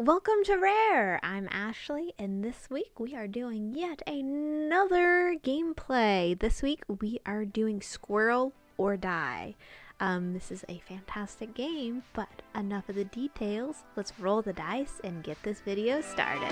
Welcome 0.00 0.44
to 0.44 0.56
Rare! 0.56 1.20
I'm 1.22 1.46
Ashley, 1.50 2.14
and 2.18 2.42
this 2.42 2.70
week 2.70 2.98
we 2.98 3.14
are 3.14 3.28
doing 3.28 3.74
yet 3.74 4.00
another 4.06 5.36
gameplay. 5.44 6.38
This 6.38 6.62
week 6.62 6.84
we 6.88 7.20
are 7.26 7.44
doing 7.44 7.82
Squirrel 7.82 8.54
or 8.78 8.96
Die. 8.96 9.54
Um, 10.00 10.32
this 10.32 10.50
is 10.50 10.64
a 10.70 10.80
fantastic 10.88 11.52
game, 11.52 12.02
but 12.14 12.30
enough 12.54 12.88
of 12.88 12.94
the 12.94 13.04
details. 13.04 13.84
Let's 13.94 14.18
roll 14.18 14.40
the 14.40 14.54
dice 14.54 15.02
and 15.04 15.22
get 15.22 15.36
this 15.42 15.60
video 15.60 16.00
started. 16.00 16.48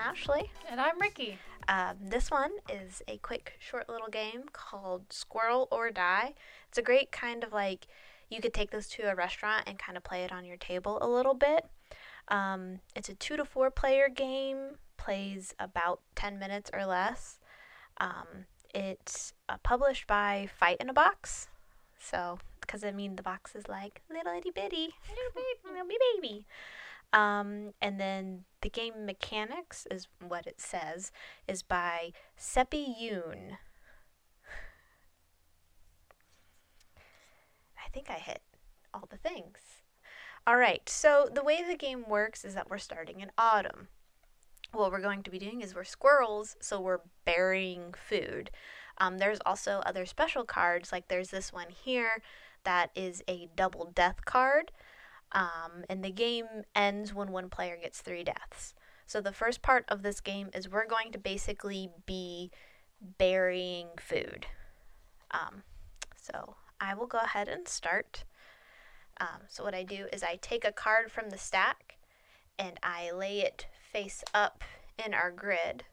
Ashley. 0.00 0.50
And 0.68 0.80
I'm 0.80 0.98
Ricky. 0.98 1.38
Um, 1.68 1.96
this 2.00 2.30
one 2.30 2.52
is 2.70 3.02
a 3.06 3.18
quick, 3.18 3.56
short 3.58 3.88
little 3.88 4.08
game 4.08 4.44
called 4.50 5.12
Squirrel 5.12 5.68
or 5.70 5.90
Die. 5.90 6.32
It's 6.68 6.78
a 6.78 6.82
great 6.82 7.12
kind 7.12 7.44
of 7.44 7.52
like 7.52 7.86
you 8.30 8.40
could 8.40 8.54
take 8.54 8.70
this 8.70 8.88
to 8.90 9.02
a 9.02 9.14
restaurant 9.14 9.64
and 9.66 9.78
kind 9.78 9.98
of 9.98 10.02
play 10.02 10.24
it 10.24 10.32
on 10.32 10.46
your 10.46 10.56
table 10.56 10.98
a 11.02 11.08
little 11.08 11.34
bit. 11.34 11.66
Um, 12.28 12.80
it's 12.96 13.10
a 13.10 13.14
two 13.14 13.36
to 13.36 13.44
four 13.44 13.70
player 13.70 14.08
game, 14.08 14.76
plays 14.96 15.54
about 15.58 16.00
10 16.14 16.38
minutes 16.38 16.70
or 16.72 16.86
less. 16.86 17.38
Um, 17.98 18.46
it's 18.74 19.34
uh, 19.50 19.58
published 19.62 20.06
by 20.06 20.48
Fight 20.58 20.78
in 20.80 20.88
a 20.88 20.94
Box. 20.94 21.48
So, 22.00 22.38
because 22.62 22.84
I 22.84 22.92
mean, 22.92 23.16
the 23.16 23.22
box 23.22 23.54
is 23.54 23.68
like 23.68 24.00
little 24.10 24.32
itty 24.32 24.50
bitty, 24.50 24.94
little 25.08 25.32
baby, 25.34 25.60
little 25.72 25.88
baby. 26.16 26.46
Um, 27.12 27.72
and 27.80 27.98
then 27.98 28.44
the 28.60 28.70
game 28.70 29.04
mechanics 29.04 29.86
is 29.90 30.06
what 30.26 30.46
it 30.46 30.60
says 30.60 31.10
is 31.48 31.62
by 31.62 32.12
Seppi 32.36 32.94
Yoon. 33.00 33.56
I 37.76 37.88
think 37.92 38.08
I 38.08 38.14
hit 38.14 38.42
all 38.94 39.08
the 39.10 39.16
things. 39.16 39.58
All 40.46 40.56
right, 40.56 40.88
so 40.88 41.28
the 41.32 41.42
way 41.42 41.62
the 41.66 41.76
game 41.76 42.08
works 42.08 42.44
is 42.44 42.54
that 42.54 42.70
we're 42.70 42.78
starting 42.78 43.20
in 43.20 43.30
autumn. 43.36 43.88
What 44.72 44.92
we're 44.92 45.00
going 45.00 45.22
to 45.24 45.30
be 45.30 45.38
doing 45.38 45.60
is 45.60 45.74
we're 45.74 45.84
squirrels, 45.84 46.56
so 46.60 46.80
we're 46.80 47.00
burying 47.24 47.94
food. 48.08 48.50
Um, 48.98 49.18
there's 49.18 49.40
also 49.44 49.82
other 49.84 50.06
special 50.06 50.44
cards, 50.44 50.92
like 50.92 51.08
there's 51.08 51.30
this 51.30 51.52
one 51.52 51.70
here 51.70 52.22
that 52.64 52.90
is 52.94 53.22
a 53.28 53.48
double 53.56 53.90
death 53.94 54.24
card. 54.24 54.70
Um, 55.32 55.84
and 55.88 56.04
the 56.04 56.10
game 56.10 56.46
ends 56.74 57.14
when 57.14 57.30
one 57.30 57.48
player 57.48 57.78
gets 57.80 58.00
three 58.00 58.24
deaths. 58.24 58.74
So 59.06 59.20
the 59.20 59.32
first 59.32 59.62
part 59.62 59.84
of 59.88 60.02
this 60.02 60.20
game 60.20 60.50
is 60.54 60.68
we're 60.68 60.86
going 60.86 61.12
to 61.12 61.18
basically 61.18 61.90
be 62.06 62.50
burying 63.18 63.88
food. 63.98 64.46
Um, 65.30 65.62
so 66.16 66.56
I 66.80 66.94
will 66.94 67.06
go 67.06 67.18
ahead 67.18 67.48
and 67.48 67.66
start. 67.66 68.24
Um, 69.20 69.42
so 69.48 69.64
what 69.64 69.74
I 69.74 69.82
do 69.82 70.06
is 70.12 70.22
I 70.22 70.38
take 70.40 70.64
a 70.64 70.72
card 70.72 71.10
from 71.10 71.30
the 71.30 71.38
stack 71.38 71.96
and 72.58 72.78
I 72.82 73.10
lay 73.10 73.40
it 73.40 73.66
face 73.92 74.22
up 74.32 74.64
in 75.04 75.14
our 75.14 75.30
grid. 75.30 75.84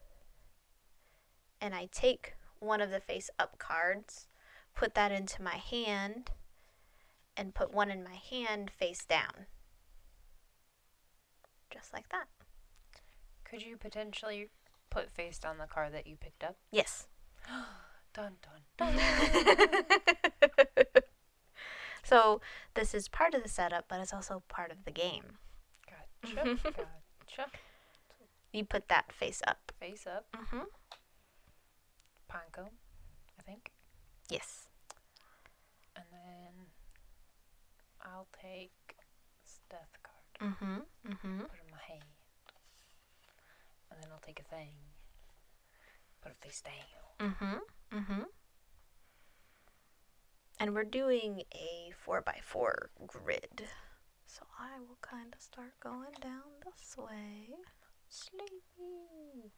And 1.60 1.74
I 1.74 1.88
take 1.90 2.34
one 2.60 2.80
of 2.80 2.90
the 2.90 3.00
face 3.00 3.30
up 3.38 3.58
cards, 3.58 4.26
put 4.74 4.94
that 4.94 5.12
into 5.12 5.42
my 5.42 5.56
hand, 5.56 6.30
and 7.38 7.54
put 7.54 7.72
one 7.72 7.90
in 7.90 8.02
my 8.02 8.16
hand 8.30 8.70
face 8.70 9.04
down. 9.04 9.46
Just 11.72 11.94
like 11.94 12.08
that. 12.08 12.26
Could 13.44 13.62
you 13.62 13.76
potentially 13.76 14.48
put 14.90 15.10
face 15.10 15.38
down 15.38 15.58
the 15.58 15.66
card 15.66 15.94
that 15.94 16.06
you 16.06 16.16
picked 16.16 16.42
up? 16.42 16.56
Yes. 16.72 17.06
Dun 18.14 18.32
dun 18.42 18.88
dun. 18.96 18.98
so 22.02 22.40
this 22.74 22.94
is 22.94 23.06
part 23.06 23.34
of 23.34 23.42
the 23.42 23.48
setup, 23.48 23.84
but 23.86 24.00
it's 24.00 24.14
also 24.14 24.42
part 24.48 24.72
of 24.72 24.84
the 24.84 24.90
game. 24.90 25.38
Gotcha. 25.86 26.56
Gotcha. 26.64 27.50
You 28.52 28.64
put 28.64 28.88
that 28.88 29.12
face 29.12 29.42
up. 29.46 29.72
Face 29.78 30.06
up. 30.06 30.26
Mm-hmm. 30.34 30.64
Panko, 32.32 32.68
I 33.38 33.42
think. 33.46 33.70
Yes. 34.30 34.66
And 35.94 36.06
then 36.10 36.66
I'll 38.18 38.26
take 38.42 38.96
this 39.40 39.60
death 39.70 39.96
card. 40.02 40.50
Mm-hmm. 40.50 41.12
Mm-hmm. 41.12 41.40
Put 41.42 41.54
it 41.54 41.62
in 41.64 41.70
my 41.70 41.84
hand. 41.86 42.02
And 43.92 44.02
then 44.02 44.10
I'll 44.12 44.18
take 44.26 44.40
a 44.40 44.42
thing. 44.42 44.70
Put 46.20 46.32
it 46.32 46.38
face 46.40 46.60
down. 46.60 47.30
Mm-hmm. 47.30 47.96
Mm-hmm. 47.96 48.22
And 50.58 50.74
we're 50.74 50.82
doing 50.82 51.42
a 51.54 51.92
four 52.04 52.20
by 52.20 52.40
four 52.42 52.90
grid. 53.06 53.68
So 54.26 54.42
I 54.58 54.80
will 54.80 54.98
kind 55.00 55.32
of 55.32 55.40
start 55.40 55.78
going 55.80 56.18
down 56.20 56.58
this 56.64 56.96
way. 56.98 57.50
Sleepy. 58.08 59.52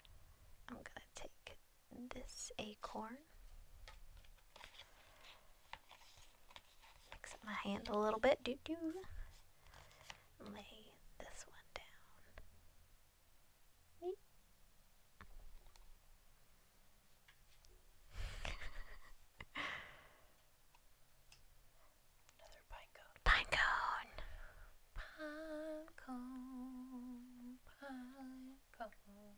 I'm 0.68 0.76
gonna 0.76 1.08
take 1.14 1.56
this 2.14 2.52
acorn. 2.58 3.16
Mix 7.10 7.29
up 7.29 7.29
my 7.44 7.54
hand 7.64 7.88
a 7.88 7.98
little 7.98 8.20
bit. 8.20 8.38
Do 8.44 8.54
do. 8.64 8.76
Lay 10.40 10.92
this 11.18 11.44
one 11.46 11.68
down. 11.74 11.84
Another 22.38 22.62
pine 22.70 22.92
cone. 22.94 23.16
Pine 23.24 23.50
cone. 23.50 24.10
Pine 24.94 25.88
cone. 25.96 27.58
Pine 27.80 28.58
cone. 28.78 29.36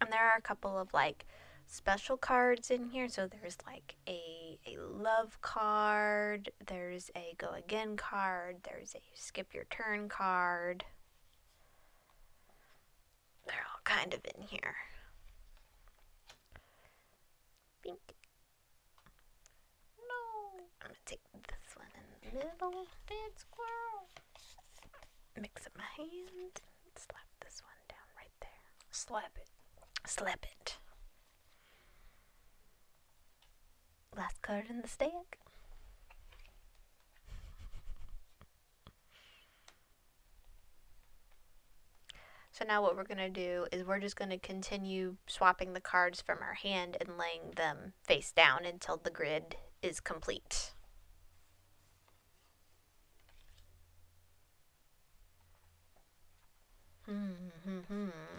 And 0.00 0.12
there 0.12 0.30
are 0.30 0.36
a 0.36 0.42
couple 0.42 0.78
of 0.78 0.92
like 0.92 1.24
special 1.66 2.16
cards 2.16 2.70
in 2.70 2.88
here. 2.88 3.08
So 3.08 3.26
there's 3.28 3.58
like 3.66 3.96
a 4.08 4.58
a 4.66 4.76
love 4.80 5.40
card, 5.42 6.50
there's 6.66 7.10
a 7.16 7.34
go 7.38 7.50
again 7.50 7.96
card, 7.96 8.56
there's 8.64 8.94
a 8.94 9.02
skip 9.14 9.54
your 9.54 9.64
turn 9.70 10.08
card. 10.08 10.84
They're 13.46 13.64
all 13.72 13.80
kind 13.84 14.12
of 14.14 14.20
in 14.34 14.42
here. 14.42 14.74
Bink. 17.82 17.98
No. 19.98 20.64
I'm 20.82 20.88
gonna 20.88 20.94
take 21.04 21.20
this 21.32 21.76
one 21.76 21.86
in 21.94 22.30
the 22.30 22.44
middle. 22.44 22.86
Dead 23.06 23.32
squirrel. 23.36 24.08
Mix 25.40 25.66
up 25.66 25.72
my 25.76 25.84
hand. 25.96 26.60
Slap 26.96 27.28
this 27.44 27.62
one 27.62 27.78
down 27.88 28.08
right 28.16 28.32
there. 28.40 28.50
Slap 28.90 29.32
it. 29.36 29.48
Slap 30.06 30.44
it. 30.44 30.78
Last 34.16 34.40
card 34.40 34.64
in 34.70 34.80
the 34.80 34.88
stack. 34.88 35.38
So 42.50 42.64
now 42.64 42.80
what 42.80 42.96
we're 42.96 43.04
going 43.04 43.18
to 43.18 43.28
do 43.28 43.66
is 43.70 43.84
we're 43.84 44.00
just 44.00 44.16
going 44.16 44.30
to 44.30 44.38
continue 44.38 45.16
swapping 45.26 45.74
the 45.74 45.80
cards 45.82 46.22
from 46.22 46.38
our 46.40 46.54
hand 46.54 46.96
and 46.98 47.18
laying 47.18 47.50
them 47.56 47.92
face 48.02 48.32
down 48.32 48.64
until 48.64 48.96
the 48.96 49.10
grid 49.10 49.56
is 49.82 50.00
complete. 50.00 50.72
Hmm, 57.04 57.32
hmm, 57.64 57.78
hmm. 57.80 58.35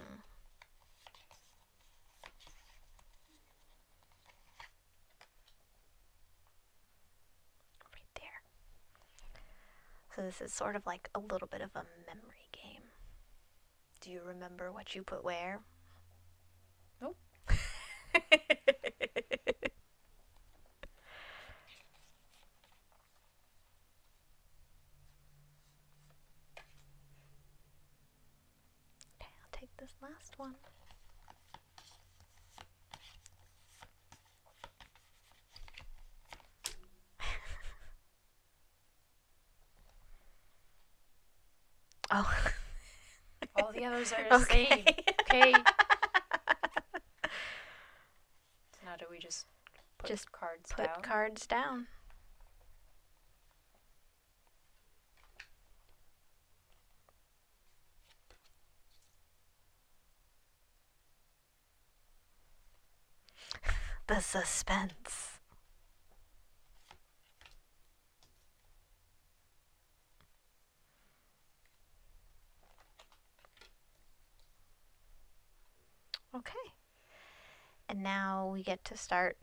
So 10.18 10.24
this 10.24 10.42
is 10.42 10.52
sort 10.54 10.76
of 10.76 10.86
like 10.86 11.10
a 11.16 11.20
little 11.20 11.48
bit 11.48 11.62
of 11.62 11.70
a 11.76 11.86
memory 12.08 12.50
game. 12.52 12.82
Do 14.02 14.10
you 14.10 14.22
remember 14.24 14.72
what 14.72 14.96
you 14.96 15.04
put 15.04 15.24
where? 15.24 15.62
Nope. 17.02 17.18
Okay, 29.22 29.30
I'll 29.42 29.50
take 29.52 29.70
take 29.70 29.78
this 29.78 29.94
last 30.02 30.38
one. 30.38 30.56
oh. 42.12 42.34
All 43.56 43.67
the 43.78 43.86
others 43.86 44.14
are 44.14 44.24
the 44.30 44.36
Okay. 44.36 44.68
same. 44.68 44.96
Okay. 45.30 45.66
so 48.72 48.80
now 48.86 48.96
do 48.98 49.06
we 49.10 49.20
just 49.20 49.46
put 49.98 50.12
Just 50.12 50.32
cards 50.32 50.72
Put 50.72 50.78
down? 50.86 51.04
cards 51.04 51.46
down. 51.48 51.88
the 64.08 64.20
suspense. 64.22 65.40
Okay. 76.36 76.74
And 77.90 78.04
now 78.04 78.50
we 78.54 78.64
get 78.64 78.84
to 78.86 78.98
start 78.98 79.38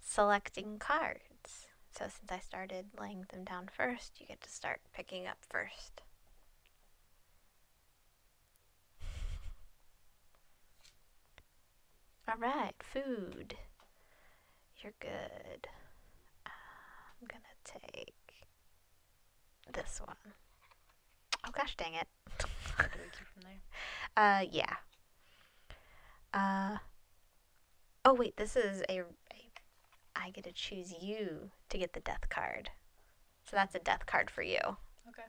selecting 0.00 0.78
cards. 0.78 1.66
So 1.90 2.04
since 2.04 2.30
I 2.30 2.38
started 2.38 2.86
laying 2.98 3.24
them 3.32 3.44
down 3.44 3.68
first, 3.74 4.20
you 4.20 4.26
get 4.26 4.40
to 4.42 4.50
start 4.50 4.80
picking 4.94 5.26
up 5.26 5.38
first. 5.48 6.02
All 12.28 12.36
right, 12.38 12.74
food. 12.80 13.56
You're 14.82 14.92
good. 15.00 15.66
I'm 16.46 17.26
gonna 17.26 17.42
take 17.64 18.14
this 19.72 20.00
one. 20.04 20.16
Oh 21.46 21.50
gosh, 21.52 21.74
dang 21.76 21.94
it. 21.94 22.06
What 22.76 22.92
do 22.92 22.98
we 22.98 23.04
keep 23.10 23.26
from 23.34 23.42
there? 23.42 23.52
Uh, 24.16 24.44
yeah. 24.50 24.74
Uh. 26.34 26.78
Oh 28.08 28.14
wait, 28.14 28.38
this 28.38 28.56
is 28.56 28.82
a, 28.88 29.00
a. 29.00 29.04
I 30.16 30.30
get 30.30 30.44
to 30.44 30.52
choose 30.52 30.94
you 30.98 31.50
to 31.68 31.76
get 31.76 31.92
the 31.92 32.00
death 32.00 32.30
card. 32.30 32.70
So 33.44 33.54
that's 33.54 33.74
a 33.74 33.78
death 33.78 34.06
card 34.06 34.30
for 34.30 34.40
you. 34.40 34.56
Okay. 35.10 35.24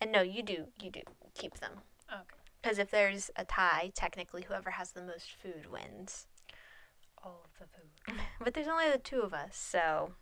And 0.00 0.10
no, 0.10 0.22
you 0.22 0.42
do 0.42 0.68
you 0.82 0.90
do 0.90 1.02
keep 1.34 1.58
them 1.58 1.72
oh, 2.10 2.14
Okay. 2.14 2.40
because 2.62 2.78
if 2.78 2.90
there's 2.90 3.30
a 3.36 3.44
tie, 3.44 3.92
technically 3.94 4.44
whoever 4.48 4.70
has 4.70 4.92
the 4.92 5.02
most 5.02 5.30
food 5.30 5.66
wins. 5.70 6.26
All 7.22 7.42
of 7.44 7.50
the 7.60 7.66
food. 7.66 8.20
But 8.42 8.54
there's 8.54 8.66
only 8.66 8.90
the 8.90 8.96
two 8.96 9.20
of 9.20 9.34
us, 9.34 9.54
so 9.54 10.12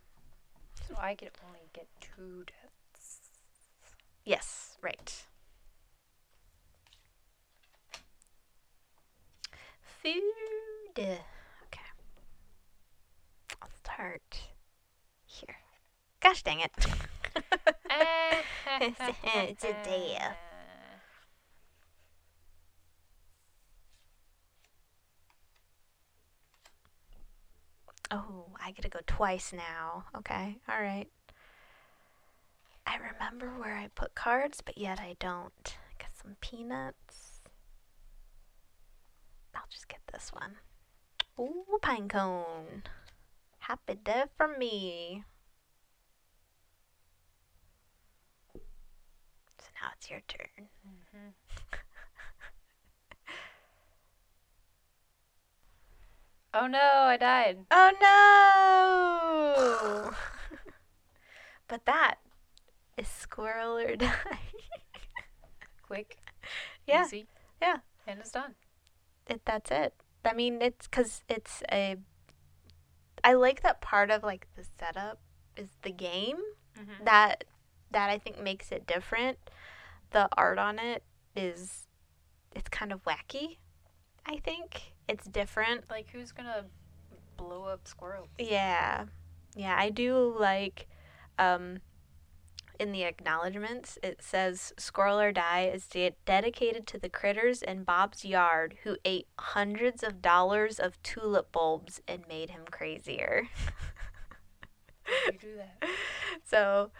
So 0.89 0.95
I 0.99 1.15
could 1.15 1.31
only 1.47 1.69
get 1.71 1.87
two 2.01 2.43
deaths. 2.47 3.21
yes, 4.25 4.77
right. 4.81 5.23
Food. 10.03 10.76
Okay. 10.99 11.19
I'll 13.61 13.69
start 13.83 14.41
here. 15.25 15.57
Gosh 16.19 16.41
dang 16.41 16.61
it. 16.61 16.71
It's 18.81 19.63
a 19.63 19.73
death. 19.83 20.37
Oh, 28.09 28.45
I 28.63 28.71
gotta 28.71 28.89
go 28.89 28.99
twice 29.05 29.53
now. 29.53 30.05
Okay, 30.15 30.57
all 30.69 30.81
right. 30.81 31.09
I 32.85 32.95
remember 32.95 33.49
where 33.59 33.75
I 33.75 33.89
put 33.93 34.15
cards, 34.15 34.61
but 34.65 34.77
yet 34.77 34.99
I 34.99 35.15
don't. 35.19 35.77
Got 35.99 36.15
some 36.19 36.37
peanuts. 36.39 37.41
I'll 39.53 39.67
just 39.69 39.89
get 39.89 39.99
this 40.11 40.31
one. 40.31 40.55
Ooh, 41.39 41.79
pine 41.81 42.07
cone. 42.09 42.83
Happy 43.59 43.95
day 43.95 44.23
for 44.35 44.47
me. 44.47 45.23
So 48.53 49.65
now 49.81 49.89
it's 49.95 50.09
your 50.09 50.21
turn. 50.27 50.69
Mhm. 50.87 51.33
Oh 56.53 56.65
no, 56.65 56.79
I 56.79 57.17
died. 57.17 57.57
Oh 57.69 57.91
no! 58.01 60.11
but 61.67 61.85
that 61.85 62.15
is 62.97 63.07
squirrel 63.07 63.77
or 63.77 63.95
die. 63.95 64.39
Quick. 65.83 66.17
Yeah, 66.87 67.03
Easy. 67.05 67.27
yeah. 67.61 67.77
And 68.07 68.21
it's 68.21 68.31
done. 68.31 68.55
it, 69.27 69.41
that's 69.43 69.69
it. 69.71 69.93
I 70.25 70.33
mean, 70.33 70.61
it's 70.61 70.87
because 70.87 71.23
it's 71.29 71.63
a. 71.71 71.97
I 73.23 73.33
like 73.33 73.61
that 73.63 73.81
part 73.81 74.11
of 74.11 74.23
like 74.23 74.47
the 74.55 74.63
setup 74.79 75.19
is 75.55 75.69
the 75.81 75.91
game 75.91 76.37
Mm-hmm. 76.79 77.05
that 77.05 77.43
that 77.89 78.09
I 78.11 78.17
think 78.19 78.39
makes 78.41 78.71
it 78.71 78.85
different. 78.85 79.37
The 80.11 80.29
art 80.37 80.59
on 80.59 80.77
it 80.77 81.03
is, 81.35 81.87
it's 82.55 82.69
kind 82.69 82.91
of 82.91 83.03
wacky. 83.03 83.57
I 84.25 84.37
think 84.37 84.93
it's 85.07 85.25
different. 85.25 85.89
Like 85.89 86.09
who's 86.11 86.31
gonna 86.31 86.65
blow 87.35 87.63
up 87.63 87.87
squirrels? 87.87 88.29
Yeah. 88.37 89.05
Yeah, 89.55 89.75
I 89.77 89.89
do 89.89 90.35
like 90.39 90.87
um 91.39 91.79
in 92.79 92.91
the 92.91 93.03
acknowledgments 93.03 93.97
it 94.03 94.21
says 94.21 94.73
Squirrel 94.77 95.19
or 95.19 95.31
Die 95.31 95.71
is 95.73 95.87
de- 95.87 96.15
dedicated 96.25 96.87
to 96.87 96.99
the 96.99 97.09
critters 97.09 97.61
in 97.61 97.83
Bob's 97.83 98.25
yard 98.25 98.75
who 98.83 98.97
ate 99.05 99.27
hundreds 99.39 100.03
of 100.03 100.21
dollars 100.21 100.79
of 100.79 101.01
tulip 101.03 101.51
bulbs 101.51 102.01
and 102.07 102.27
made 102.27 102.49
him 102.49 102.61
crazier. 102.69 103.49
You 105.27 105.37
do 105.39 105.55
that. 105.57 105.89
so 106.43 106.91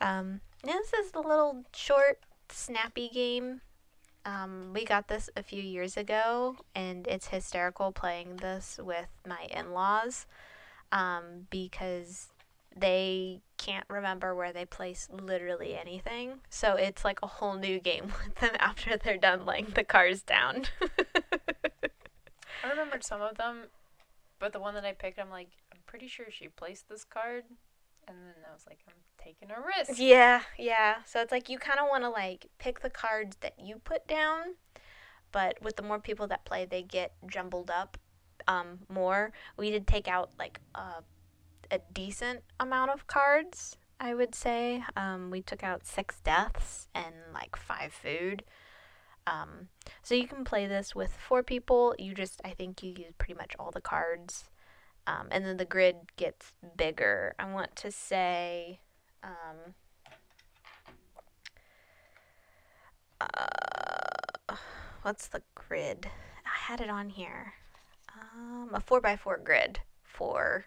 um 0.00 0.40
this 0.64 0.92
is 0.92 1.12
a 1.14 1.20
little 1.20 1.64
short 1.74 2.20
snappy 2.50 3.08
game. 3.08 3.60
Um, 4.24 4.72
we 4.74 4.84
got 4.84 5.08
this 5.08 5.30
a 5.36 5.42
few 5.42 5.62
years 5.62 5.96
ago, 5.96 6.56
and 6.74 7.06
it's 7.06 7.28
hysterical 7.28 7.92
playing 7.92 8.36
this 8.36 8.78
with 8.82 9.08
my 9.26 9.46
in 9.50 9.72
laws 9.72 10.26
um, 10.92 11.46
because 11.50 12.28
they 12.80 13.40
can't 13.56 13.84
remember 13.88 14.34
where 14.34 14.52
they 14.52 14.64
place 14.64 15.08
literally 15.10 15.76
anything. 15.76 16.40
So 16.48 16.74
it's 16.74 17.04
like 17.04 17.20
a 17.22 17.26
whole 17.26 17.54
new 17.54 17.80
game 17.80 18.12
with 18.24 18.36
them 18.36 18.56
after 18.58 18.96
they're 18.96 19.18
done 19.18 19.44
laying 19.44 19.72
the 19.74 19.84
cars 19.84 20.22
down. 20.22 20.64
I 22.64 22.70
remembered 22.70 23.04
some 23.04 23.22
of 23.22 23.36
them, 23.36 23.64
but 24.38 24.52
the 24.52 24.60
one 24.60 24.74
that 24.74 24.84
I 24.84 24.92
picked, 24.92 25.18
I'm 25.18 25.30
like, 25.30 25.50
I'm 25.72 25.78
pretty 25.86 26.08
sure 26.08 26.26
she 26.30 26.48
placed 26.48 26.88
this 26.88 27.04
card, 27.04 27.44
and 28.06 28.16
then 28.16 28.34
I 28.48 28.52
was 28.52 28.64
like, 28.68 28.78
I'm 28.88 28.94
taking 29.22 29.50
a 29.50 29.56
risk. 29.60 30.00
Yeah, 30.00 30.42
yeah. 30.58 30.96
So 31.06 31.20
it's 31.20 31.32
like 31.32 31.48
you 31.48 31.58
kind 31.58 31.78
of 31.78 31.86
want 31.88 32.04
to 32.04 32.10
like 32.10 32.46
pick 32.58 32.80
the 32.80 32.90
cards 32.90 33.36
that 33.40 33.54
you 33.62 33.80
put 33.84 34.08
down, 34.08 34.54
but 35.30 35.62
with 35.62 35.76
the 35.76 35.82
more 35.82 36.00
people 36.00 36.26
that 36.28 36.44
play, 36.44 36.64
they 36.64 36.82
get 36.82 37.12
jumbled 37.30 37.70
up 37.70 37.96
um, 38.46 38.80
more. 38.88 39.32
We 39.56 39.70
did 39.70 39.86
take 39.86 40.08
out 40.08 40.30
like 40.38 40.60
a, 40.74 41.04
a 41.70 41.80
decent 41.92 42.42
amount 42.58 42.90
of 42.90 43.06
cards, 43.06 43.76
I 44.00 44.14
would 44.14 44.34
say. 44.34 44.84
Um, 44.96 45.30
we 45.30 45.42
took 45.42 45.62
out 45.62 45.86
six 45.86 46.20
deaths 46.20 46.88
and 46.94 47.14
like 47.32 47.56
five 47.56 47.92
food. 47.92 48.44
Um, 49.26 49.68
so 50.02 50.14
you 50.14 50.26
can 50.26 50.44
play 50.44 50.66
this 50.66 50.94
with 50.94 51.12
four 51.12 51.42
people. 51.42 51.94
You 51.98 52.14
just, 52.14 52.40
I 52.44 52.50
think 52.50 52.82
you 52.82 52.90
use 52.90 53.12
pretty 53.18 53.34
much 53.34 53.54
all 53.58 53.70
the 53.70 53.80
cards. 53.80 54.44
Um, 55.06 55.28
and 55.30 55.44
then 55.44 55.56
the 55.56 55.64
grid 55.64 55.96
gets 56.16 56.52
bigger. 56.76 57.34
I 57.38 57.50
want 57.50 57.76
to 57.76 57.90
say 57.90 58.80
um, 59.22 59.74
uh, 63.20 64.56
what's 65.02 65.28
the 65.28 65.42
grid? 65.54 66.08
I 66.44 66.70
had 66.70 66.80
it 66.80 66.90
on 66.90 67.10
here. 67.10 67.54
Um, 68.14 68.70
a 68.72 68.80
four 68.80 69.00
by 69.00 69.16
four 69.16 69.38
grid 69.38 69.80
for 70.02 70.66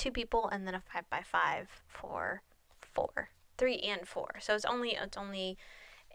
two 0.00 0.10
people, 0.10 0.48
and 0.48 0.66
then 0.66 0.74
a 0.74 0.80
five 0.92 1.04
by 1.10 1.22
five 1.22 1.68
for 1.86 2.42
four, 2.80 3.28
three 3.58 3.78
and 3.80 4.08
four. 4.08 4.28
So 4.40 4.54
it's 4.54 4.64
only 4.64 4.96
it's 5.00 5.16
only 5.16 5.58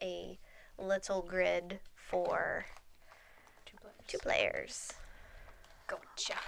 a 0.02 0.40
little 0.78 1.22
grid 1.22 1.80
for 1.94 2.66
Two 3.66 3.78
players. 3.78 3.96
two 4.08 4.18
players. 4.18 4.94
Gotcha. 5.88 6.40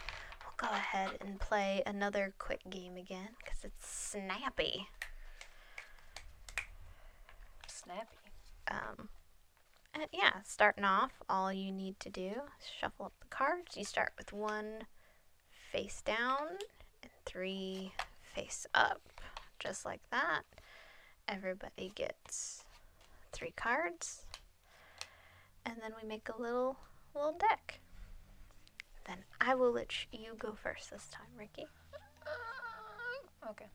We'll 0.41 0.69
go 0.69 0.75
ahead 0.75 1.11
and 1.21 1.39
play 1.39 1.83
another 1.85 2.33
quick 2.39 2.61
game 2.69 2.97
again 2.97 3.29
because 3.43 3.63
it's 3.63 3.87
snappy. 3.87 4.87
Snappy. 7.67 8.07
Um, 8.69 9.09
uh, 9.95 10.05
yeah, 10.11 10.41
starting 10.43 10.83
off, 10.83 11.11
all 11.29 11.53
you 11.53 11.71
need 11.71 11.99
to 12.01 12.09
do 12.09 12.27
is 12.59 12.67
shuffle 12.79 13.05
up 13.05 13.13
the 13.21 13.27
cards. 13.27 13.77
You 13.77 13.83
start 13.85 14.13
with 14.17 14.33
one 14.33 14.83
face 15.71 16.01
down 16.01 16.37
and 16.49 16.76
three 17.27 17.91
face 18.33 18.65
up, 18.73 19.01
just 19.59 19.85
like 19.85 20.01
that. 20.11 20.43
Everybody 21.27 21.91
gets 21.93 22.63
three 23.33 23.53
cards, 23.55 24.23
and 25.65 25.75
then 25.81 25.91
we 26.01 26.07
make 26.07 26.29
a 26.29 26.41
little 26.41 26.77
little 27.13 27.37
deck. 27.37 27.79
Then 29.05 29.17
I 29.41 29.55
will 29.55 29.71
let 29.71 29.93
you 30.11 30.35
go 30.39 30.53
first 30.53 30.91
this 30.91 31.07
time, 31.11 31.27
Ricky. 31.37 31.67
Okay. 33.49 33.67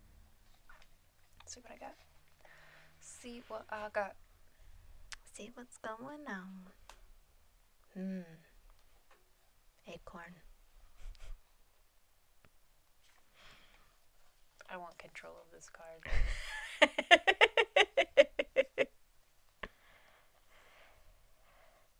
Let's 1.40 1.54
see 1.54 1.60
what 1.60 1.72
I 1.72 1.78
got. 1.78 1.94
See 3.00 3.42
what 3.48 3.64
I 3.70 3.88
got. 3.92 4.14
See 5.32 5.50
what's 5.54 5.78
going 5.78 6.26
on. 6.28 6.66
Hmm. 7.94 8.20
Acorn. 9.88 10.34
I 14.72 14.76
want 14.78 14.96
control 14.96 15.34
of 15.44 15.50
this 15.52 15.68
card. 15.68 16.00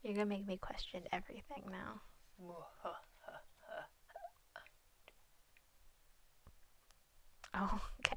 You're 0.02 0.14
gonna 0.14 0.24
make 0.26 0.46
me 0.46 0.56
question 0.56 1.02
everything 1.12 1.64
now. 1.70 2.00
Oh, 7.54 7.78
okay. 8.00 8.16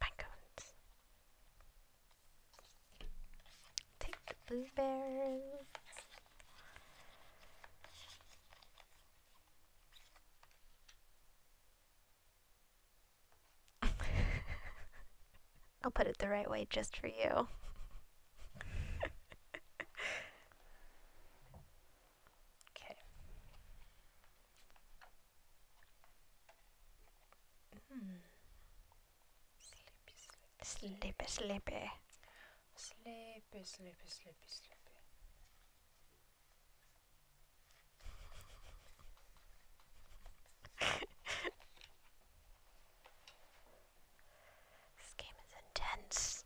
Pine 0.00 0.10
cones. 0.18 0.74
Take 4.00 4.16
the 4.26 4.34
blueberries. 4.46 5.66
I'll 15.82 15.90
put 15.90 16.06
it 16.06 16.18
the 16.18 16.28
right 16.28 16.50
way 16.50 16.66
just 16.68 16.98
for 16.98 17.06
you. 17.06 17.48
Okay. 22.70 22.96
Hmm. 27.88 28.20
Sleepy, 29.58 30.16
sleepy, 30.16 30.62
Sleepy, 30.62 31.14
sleepy. 31.26 31.26
sleepy, 31.26 31.90
sleepy, 33.64 33.94
sleepy. 34.06 34.36
This 44.96 45.14
game 45.16 45.36
is 45.44 45.52
intense. 45.68 46.44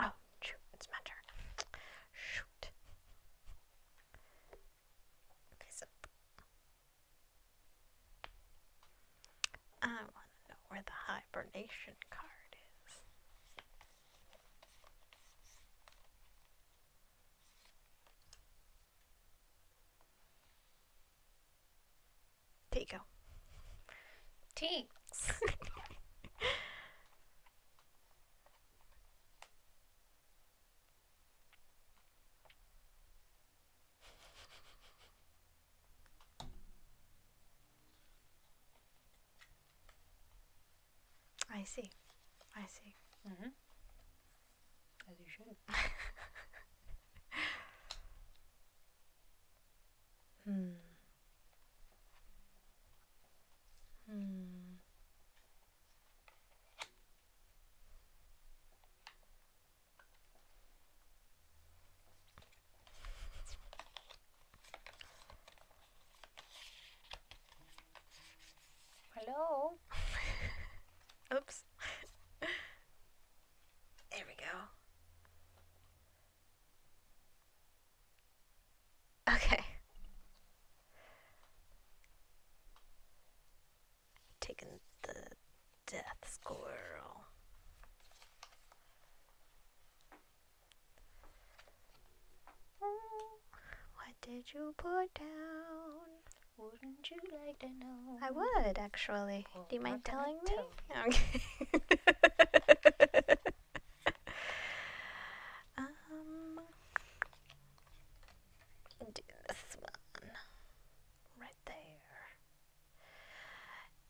Oh, 0.00 0.12
shoot, 0.42 0.56
it's 0.74 0.88
my 0.90 0.98
turn. 1.04 1.16
Shoot. 2.12 2.70
Okay, 5.54 5.70
so 5.70 5.86
I 9.82 9.86
want 9.88 10.28
to 10.44 10.52
know 10.52 10.58
where 10.68 10.82
the 10.84 10.92
hibernation 11.58 11.94
card 12.10 12.52
is. 12.52 12.92
There 22.70 22.80
you 22.80 22.86
go. 22.86 22.98
Tinks. 24.54 25.32
see. 41.68 41.90
I 42.56 42.62
see. 42.66 42.94
mm-hmm. 43.28 43.48
As 45.10 45.18
you 45.18 45.26
should. 45.28 45.56
Hmm. 50.44 50.70
Hmm. 54.10 54.78
Hello. 69.14 69.74
Oops. 71.36 71.62
there 72.40 74.24
we 74.26 74.34
go. 74.38 74.44
Okay. 79.34 79.62
Taking 84.40 84.80
the 85.02 85.14
death 85.86 86.02
squirrel. 86.24 87.24
You 94.54 94.72
put 94.76 95.12
down? 95.14 96.08
Wouldn't 96.56 97.10
you 97.10 97.18
like 97.46 97.58
to 97.60 97.66
know? 97.66 98.18
I 98.22 98.30
would 98.30 98.78
actually. 98.78 99.46
Well, 99.54 99.66
Do 99.68 99.76
you 99.76 99.82
mind 99.82 100.04
telling 100.04 100.38
tell 100.46 100.70
me? 101.04 101.10
Okay. 101.10 101.18
um, 105.78 106.60
do 109.12 109.22
this 109.48 109.76
one 109.80 110.30
right 111.40 111.60
there, 111.66 112.26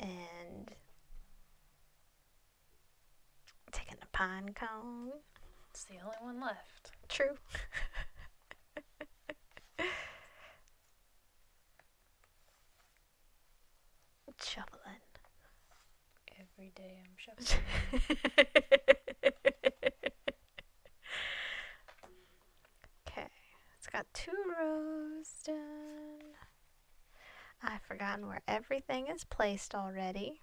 and 0.00 0.70
taking 3.72 3.96
a 4.02 4.06
pine 4.16 4.54
cone. 4.54 5.12
It's 5.70 5.84
the 5.84 5.96
only 6.04 6.16
one 6.20 6.40
left. 6.40 6.92
True. 7.08 7.36
Shoveling. 14.42 15.02
Every 16.38 16.72
day 16.74 17.00
I'm 17.04 17.16
shuffling. 17.16 17.60
okay, 23.08 23.26
it's 23.76 23.86
got 23.92 24.06
two 24.14 24.32
rows 24.58 25.28
done. 25.44 25.56
I've 27.62 27.82
forgotten 27.82 28.26
where 28.26 28.42
everything 28.46 29.08
is 29.08 29.24
placed 29.24 29.74
already. 29.74 30.40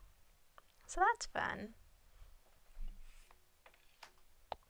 So 0.88 1.02
that's 1.02 1.26
fun. 1.28 1.70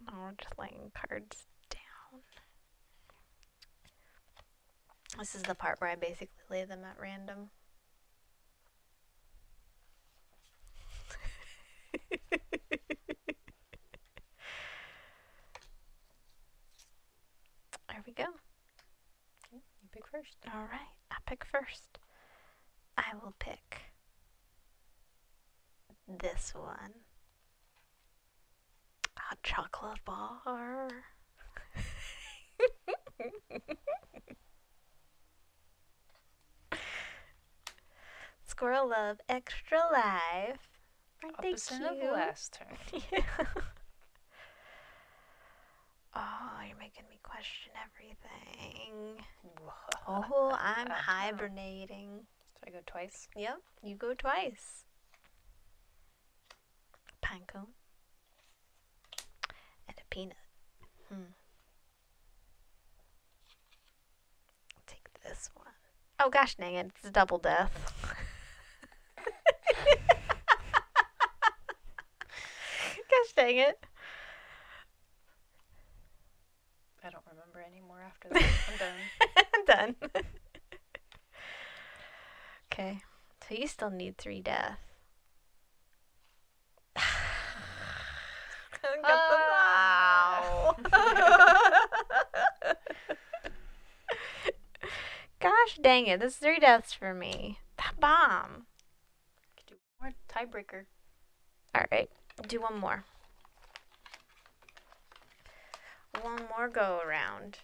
Now 0.06 0.14
we're 0.22 0.34
just 0.40 0.54
laying 0.60 0.92
cards 0.94 1.46
down. 1.70 2.22
This 5.18 5.34
is 5.36 5.44
the 5.44 5.56
part 5.56 5.82
where 5.82 5.90
I 5.90 5.96
basically 5.96 6.28
lay 6.50 6.66
them 6.66 6.84
at 6.84 7.00
random. 7.02 7.50
there 17.90 18.04
we 18.06 18.14
go. 18.14 18.26
you 19.52 19.60
pick 19.92 20.05
first. 20.16 20.38
All 20.54 20.62
right, 20.62 20.96
I 21.12 21.16
pick 21.26 21.44
first. 21.46 22.00
I 22.98 23.04
will 23.22 23.34
pick 23.40 23.82
this 26.08 26.54
one. 26.56 26.94
Hot 29.18 29.38
chocolate 29.44 30.00
bar. 30.06 30.88
Squirrel 38.46 38.90
Love 38.90 39.20
Extra 39.28 39.80
Life. 39.92 40.60
Aren't 41.24 41.42
they 41.42 41.50
Opposite 41.50 41.82
of 41.82 41.98
cute? 42.00 42.14
last 42.14 42.58
turn. 42.60 42.78
Yeah. 43.12 43.20
oh, 46.16 46.60
you're 46.68 46.78
making 46.78 47.06
me 47.10 47.20
question 47.24 47.72
everything. 47.86 49.18
Oh, 50.08 50.56
I'm 50.60 50.88
hibernating. 50.92 52.28
So 52.54 52.60
I 52.68 52.70
go 52.70 52.78
twice. 52.86 53.28
Yep, 53.36 53.58
you 53.82 53.96
go 53.96 54.14
twice. 54.14 54.86
Pinecone. 57.24 57.74
And 59.88 59.98
a 59.98 60.06
peanut. 60.12 60.36
Hmm. 61.10 61.32
Take 64.86 65.08
this 65.24 65.50
one. 65.56 65.74
Oh 66.20 66.30
gosh 66.30 66.54
dang 66.56 66.76
it, 66.76 66.92
it's 66.96 67.08
a 67.08 67.12
double 67.12 67.40
death. 67.40 67.94
gosh 73.10 73.34
dang 73.36 73.58
it. 73.58 73.80
I 77.06 77.10
don't 77.12 77.24
remember 77.30 77.62
anymore 77.62 78.02
after 78.04 78.30
that. 78.30 78.42
I'm 78.68 78.78
done. 78.80 78.96
I'm 79.54 79.66
done. 79.66 79.96
okay, 82.74 83.02
so 83.48 83.54
you 83.54 83.68
still 83.68 83.92
need 83.92 84.18
three 84.18 84.42
death. 84.42 84.80
Ah. 89.04 90.76
Gosh 95.40 95.80
dang 95.82 96.06
it, 96.06 96.20
that's 96.20 96.36
three 96.36 96.60
deaths 96.60 96.94
for 96.94 97.12
me. 97.12 97.58
That 97.78 98.00
bomb. 98.00 98.68
Could 99.58 99.66
do 99.66 99.76
more 100.00 100.12
tiebreaker. 100.30 100.86
Alright, 101.76 102.12
do 102.48 102.62
one 102.62 102.78
more. 102.80 103.06
One 106.26 106.42
more 106.58 106.68
go 106.70 107.02
around. 107.06 107.60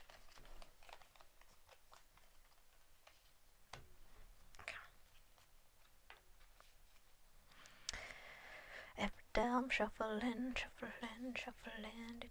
Every 8.99 9.09
day 9.33 9.41
I'm 9.41 9.67
shuffling, 9.71 10.53
shuffling, 10.55 11.33
shuffling. 11.33 12.21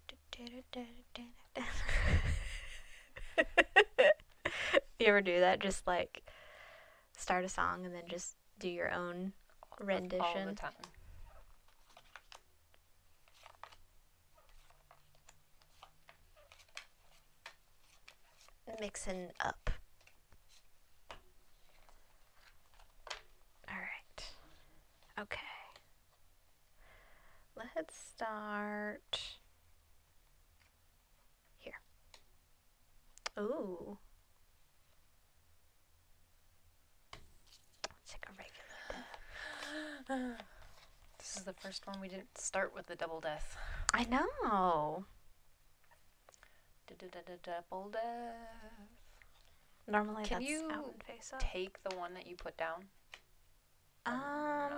you 5.01 5.07
ever 5.07 5.21
do 5.21 5.41
that? 5.41 5.59
Just 5.59 5.85
like 5.89 6.23
start 7.17 7.45
a 7.45 7.49
song 7.49 7.85
and 7.85 7.93
then 7.93 8.05
just 8.09 8.37
do 8.61 8.69
your 8.69 8.93
own 8.93 9.33
All 9.63 9.79
the- 9.79 9.85
All 10.21 10.35
rendition. 10.35 10.57
Mixing 18.79 19.29
up. 19.41 19.71
All 23.69 23.75
right. 23.77 24.25
Okay. 25.21 25.41
Let's 27.57 27.95
start 27.97 29.21
here. 31.59 31.73
Ooh. 33.39 33.99
Let's 37.83 38.13
take 38.13 38.27
a 38.27 38.33
regular. 38.39 39.07
death. 40.09 40.45
This 41.19 41.37
is 41.37 41.43
the 41.45 41.53
first 41.53 41.87
one 41.87 42.01
we 42.01 42.09
didn't 42.09 42.39
start 42.39 42.75
with 42.75 42.87
the 42.87 42.97
double 42.97 43.21
death. 43.21 43.57
I 43.93 44.05
know. 44.05 45.05
Double 47.43 47.89
death. 47.91 48.01
Normally 49.89 50.25
Can 50.25 50.41
that's 50.41 50.51
you 50.51 50.69
out 50.71 50.93
and 50.93 51.03
face 51.03 51.33
up. 51.33 51.41
Take 51.41 51.83
the 51.83 51.97
one 51.97 52.15
that 52.15 52.27
you 52.27 52.37
put 52.37 52.57
down. 52.57 52.85
Um. 54.07 54.17
no. 54.17 54.77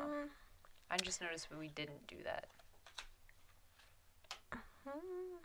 I 0.90 0.96
just 0.98 1.20
noticed 1.20 1.48
we 1.58 1.68
didn't 1.68 2.06
do 2.06 2.16
that. 2.24 2.46
hmm. 4.84 5.36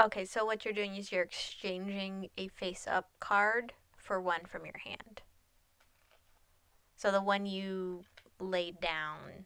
Okay, 0.00 0.24
so 0.24 0.46
what 0.46 0.64
you're 0.64 0.72
doing 0.72 0.96
is 0.96 1.12
you're 1.12 1.22
exchanging 1.22 2.30
a 2.38 2.48
face 2.48 2.86
up 2.90 3.10
card 3.20 3.74
for 3.98 4.18
one 4.20 4.46
from 4.46 4.64
your 4.64 4.78
hand. 4.82 5.20
So 6.96 7.10
the 7.10 7.22
one 7.22 7.44
you 7.44 8.04
laid 8.38 8.80
down, 8.80 9.44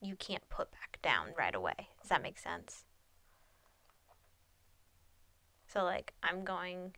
you 0.00 0.16
can't 0.16 0.48
put 0.48 0.70
back 0.70 0.98
down 1.02 1.28
right 1.36 1.54
away. 1.54 1.88
Does 2.00 2.08
that 2.10 2.22
make 2.22 2.38
sense? 2.38 2.84
So, 5.66 5.82
like, 5.84 6.12
I'm 6.22 6.44
going 6.44 6.94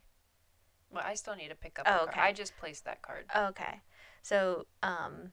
Well, 0.91 1.03
I 1.05 1.13
still 1.13 1.35
need 1.35 1.49
to 1.49 1.55
pick 1.55 1.77
up. 1.79 1.85
Oh, 1.87 2.05
okay. 2.05 2.19
I 2.19 2.33
just 2.33 2.57
placed 2.57 2.85
that 2.85 3.01
card. 3.01 3.25
Okay. 3.35 3.81
So, 4.23 4.65
um, 4.81 5.31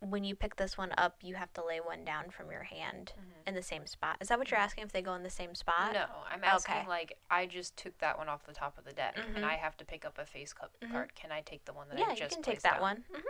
when 0.00 0.24
you 0.24 0.34
pick 0.34 0.56
this 0.56 0.76
one 0.76 0.92
up, 0.98 1.18
you 1.22 1.36
have 1.36 1.52
to 1.54 1.64
lay 1.64 1.78
one 1.80 2.04
down 2.04 2.30
from 2.30 2.50
your 2.50 2.64
hand 2.64 3.12
Mhm. 3.16 3.46
in 3.46 3.54
the 3.54 3.62
same 3.62 3.86
spot. 3.86 4.16
Is 4.20 4.28
that 4.28 4.38
what 4.38 4.50
you're 4.50 4.58
asking? 4.58 4.82
If 4.84 4.90
they 4.92 5.00
go 5.00 5.14
in 5.14 5.22
the 5.22 5.30
same 5.30 5.54
spot? 5.54 5.92
No, 5.92 6.06
I'm 6.28 6.42
asking 6.42 6.74
Okay. 6.74 6.86
like 6.88 7.18
I 7.30 7.46
just 7.46 7.76
took 7.76 7.96
that 7.98 8.18
one 8.18 8.28
off 8.28 8.44
the 8.44 8.52
top 8.52 8.78
of 8.78 8.84
the 8.84 8.92
deck, 8.92 9.14
Mhm. 9.14 9.36
and 9.36 9.44
I 9.46 9.54
have 9.54 9.76
to 9.76 9.84
pick 9.84 10.04
up 10.04 10.18
a 10.18 10.26
face 10.26 10.52
cup 10.52 10.76
Mhm. 10.80 10.90
card. 10.90 11.14
Can 11.14 11.30
I 11.30 11.40
take 11.40 11.64
the 11.66 11.72
one 11.72 11.88
that 11.88 11.98
Yeah, 11.98 12.06
I 12.06 12.10
you 12.10 12.16
just 12.16 12.34
can 12.34 12.42
take 12.42 12.62
that 12.62 12.74
down? 12.74 12.80
one. 12.80 13.02
hmm 13.14 13.28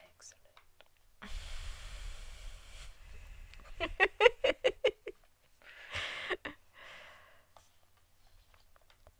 Excellent. 0.00 0.42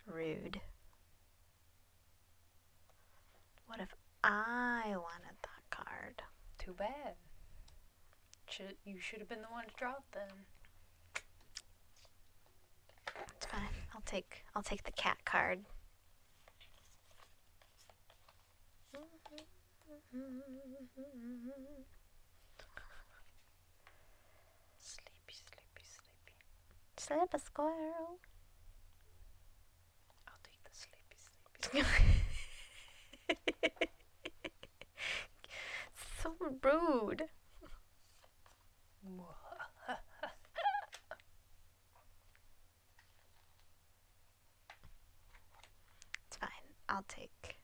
Rude. 0.07 0.61
What 3.67 3.81
if 3.81 3.95
I 4.25 4.83
wanted 4.89 5.37
that 5.43 5.71
card? 5.71 6.23
Too 6.59 6.73
bad. 6.73 7.15
Should 8.49 8.77
you 8.85 8.99
should 9.01 9.21
have 9.21 9.29
been 9.29 9.43
the 9.43 9.49
one 9.49 9.67
to 9.67 9.71
draw 9.77 9.93
it 9.93 10.03
then. 10.13 10.47
It's 13.37 13.47
fine. 13.47 13.63
I'll 13.95 14.03
take 14.07 14.45
I'll 14.55 14.63
take 14.63 14.85
the 14.85 14.93
cat 14.93 15.19
card. 15.25 15.61
Mm-hmm. 18.95 20.17
Mm-hmm. 20.17 21.01
Mm-hmm. 21.01 21.83
Sleepy, 24.79 25.35
sleepy, 25.35 25.85
sleepy. 25.85 26.33
Slip 27.07 27.31
squirrel. 27.39 28.19
I'll 30.27 30.43
take 30.43 30.59
the 30.65 30.71
sleepy, 30.73 31.17
sleepy. 31.71 31.87
so 36.21 36.35
rude. 36.65 37.23
It's 46.27 46.37
fine. 46.39 46.75
I'll 46.89 47.05
take 47.07 47.61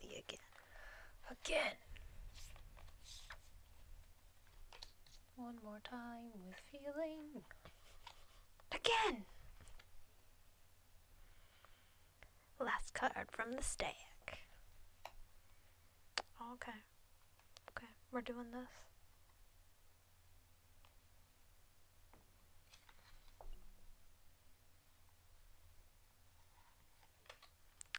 the 0.00 0.06
again. 0.06 0.38
Again. 1.28 1.76
One 5.34 5.56
more 5.64 5.80
time 5.82 6.30
with 6.46 6.60
feeling. 6.70 7.42
Again. 8.84 9.24
Last 12.60 12.92
card 12.94 13.28
from 13.30 13.52
the 13.52 13.62
stack. 13.62 14.38
Okay. 16.52 16.72
Okay, 17.70 17.86
we're 18.12 18.20
doing 18.20 18.50
this. 18.52 18.68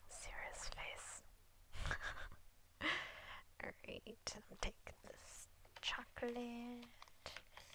Serious 0.10 0.69
face. 0.76 1.21
Alright, 3.62 4.04
I'm 4.36 4.58
taking 4.62 4.93
this 5.08 5.48
chocolate. 5.82 6.86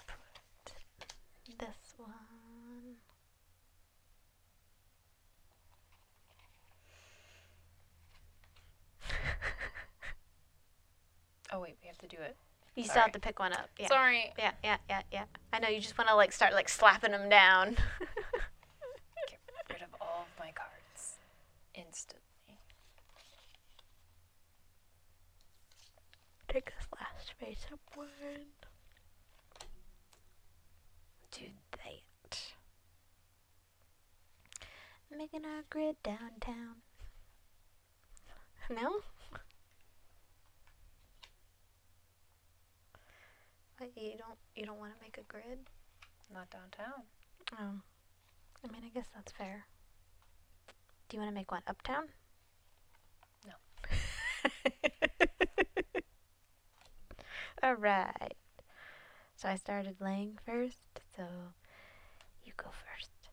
Put 0.06 1.58
this 1.58 1.94
one. 1.96 2.96
Oh 11.52 11.60
wait, 11.60 11.76
we 11.82 11.88
have 11.88 11.98
to 11.98 12.06
do 12.06 12.16
it. 12.22 12.36
You 12.76 12.84
still 12.84 13.02
have 13.02 13.12
to 13.12 13.20
pick 13.20 13.38
one 13.38 13.52
up. 13.52 13.68
Yeah. 13.78 13.88
Sorry. 13.88 14.32
Yeah, 14.38 14.52
yeah, 14.62 14.76
yeah, 14.88 15.02
yeah. 15.12 15.24
I 15.52 15.58
know 15.58 15.68
you 15.68 15.80
just 15.80 15.98
want 15.98 16.08
to 16.08 16.14
like 16.16 16.32
start 16.32 16.54
like 16.54 16.68
slapping 16.68 17.10
them 17.10 17.28
down. 17.28 17.70
Get 19.28 19.38
rid 19.68 19.82
of 19.82 19.88
all 20.00 20.26
of 20.26 20.38
my 20.38 20.52
cards 20.52 21.16
instantly. 21.74 22.20
Take 26.48 26.66
this 26.66 26.86
last 26.98 27.32
face 27.38 27.66
upward. 27.72 28.08
Do 31.32 31.44
that. 31.72 32.38
Making 35.16 35.44
our 35.44 35.62
grid 35.68 35.96
downtown. 36.02 36.76
No? 38.70 39.00
What, 43.80 43.90
you 43.96 44.10
don't 44.18 44.36
you 44.54 44.66
don't 44.66 44.78
want 44.78 44.92
to 44.94 45.00
make 45.02 45.16
a 45.16 45.22
grid? 45.22 45.58
Not 46.30 46.50
downtown. 46.50 47.02
Oh. 47.54 47.80
I 48.62 48.70
mean, 48.70 48.82
I 48.84 48.90
guess 48.92 49.06
that's 49.14 49.32
fair. 49.32 49.64
Do 51.08 51.16
you 51.16 51.22
want 51.22 51.30
to 51.30 51.34
make 51.34 51.50
one 51.50 51.62
uptown? 51.66 52.08
No. 53.46 53.54
All 57.62 57.74
right. 57.74 58.34
So 59.36 59.48
I 59.48 59.56
started 59.56 59.96
laying 59.98 60.36
first, 60.44 61.00
so 61.16 61.22
you 62.44 62.52
go 62.58 62.66
first. 62.66 63.30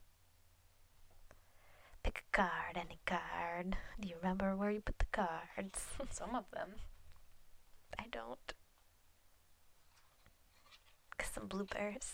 Pick 2.03 2.23
a 2.25 2.37
card, 2.37 2.77
any 2.77 2.99
card. 3.05 3.75
Do 3.99 4.07
you 4.07 4.15
remember 4.21 4.55
where 4.55 4.71
you 4.71 4.79
put 4.79 4.99
the 4.99 5.05
cards? 5.11 5.87
Some 6.11 6.35
of 6.35 6.45
them. 6.51 6.75
I 7.99 8.05
don't. 8.09 8.53
Some 11.37 11.49
bloopers. 11.49 12.13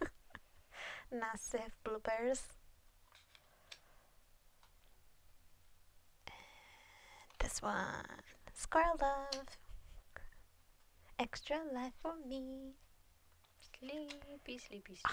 Massive 1.12 1.72
bloopers. 1.84 2.40
And 6.26 6.34
this 7.40 7.60
one. 7.60 8.22
Squirrel 8.54 8.96
love. 9.02 9.58
Extra 11.18 11.58
life 11.74 11.92
for 12.00 12.14
me. 12.26 12.72
Sleepy, 13.78 14.58
sleepy, 14.58 14.96
oh. 15.06 15.10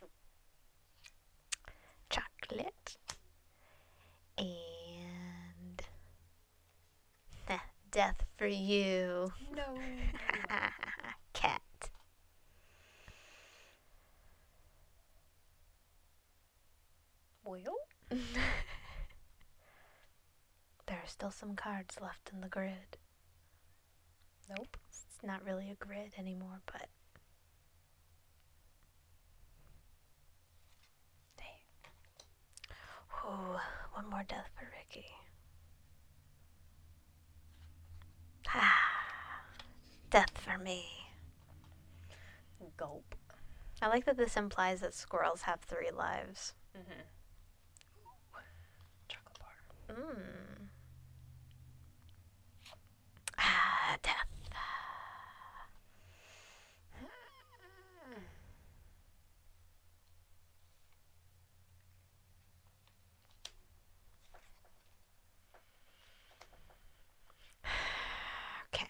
sleepy. 0.00 0.12
Chocolate. 2.08 2.96
And 4.38 5.82
death 7.90 8.24
for 8.36 8.46
you. 8.46 9.32
no. 9.56 9.74
Cat. 11.32 11.62
Well, 17.52 17.76
there 20.86 20.96
are 20.96 21.06
still 21.06 21.30
some 21.30 21.54
cards 21.54 21.96
left 22.00 22.30
in 22.32 22.40
the 22.40 22.48
grid. 22.48 22.96
nope. 24.48 24.78
It's 24.88 25.18
not 25.22 25.44
really 25.44 25.68
a 25.70 25.74
grid 25.74 26.14
anymore, 26.16 26.62
but 26.64 26.88
Dang. 31.36 31.46
Ooh, 33.26 33.58
one 33.92 34.08
more 34.08 34.24
death 34.26 34.48
for 34.58 34.66
Ricky. 34.74 35.08
Ah, 38.48 39.44
death 40.08 40.38
for 40.38 40.56
me. 40.56 40.86
Gulp. 42.78 43.14
I 43.82 43.88
like 43.88 44.06
that 44.06 44.16
this 44.16 44.38
implies 44.38 44.80
that 44.80 44.94
squirrels 44.94 45.42
have 45.42 45.60
three 45.60 45.90
lives. 45.90 46.54
Mm-hmm. 46.74 47.02
Mmm. 49.92 50.68
Ah, 53.38 53.96
death. 54.02 54.26
Okay. 68.74 68.86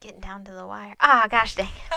Getting 0.00 0.20
down 0.20 0.44
to 0.44 0.52
the 0.52 0.66
wire. 0.66 0.94
Ah, 1.00 1.26
gosh 1.30 1.54
dang 1.54 1.66
it. 1.66 1.72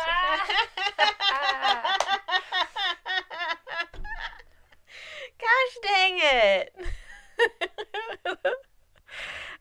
Gosh 5.39 5.78
dang 5.84 6.17
it. 6.17 6.85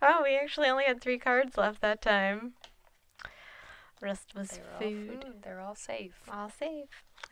Oh, 0.06 0.22
we 0.22 0.36
actually 0.36 0.68
only 0.68 0.84
had 0.84 1.00
three 1.00 1.18
cards 1.18 1.56
left 1.56 1.80
that 1.80 2.00
time. 2.02 2.54
Rest 4.00 4.34
was 4.34 4.50
They 4.50 4.58
were 4.60 4.72
all 4.72 4.78
food. 4.80 5.24
food. 5.24 5.42
They're 5.42 5.60
all 5.60 5.74
safe. 5.74 6.14
All 6.30 6.50
safe. 6.50 6.88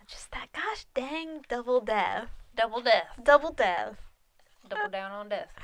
Just 0.06 0.30
that 0.32 0.48
gosh 0.52 0.86
dang 0.94 1.44
double 1.48 1.80
death. 1.80 2.28
Double 2.54 2.80
death. 2.80 3.18
Double 3.22 3.52
death. 3.52 3.96
Double 4.68 4.88
down 4.88 5.12
on 5.12 5.28
death. 5.28 5.52